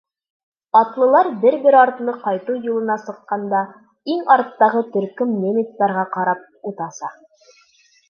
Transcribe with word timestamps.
Атлылар 0.79 1.29
бер-бер 1.43 1.77
артлы 1.81 2.15
ҡайтыу 2.23 2.57
юлына 2.69 2.97
сыҡҡанда, 3.03 3.61
иң 4.17 4.27
арттағы 4.39 4.85
төркөм 4.97 5.39
немецтарға 5.47 6.11
ҡарап 6.21 6.45
ут 6.73 6.87
аса. 6.93 7.17